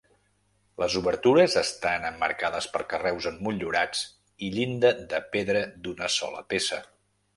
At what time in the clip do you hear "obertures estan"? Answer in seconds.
1.01-2.07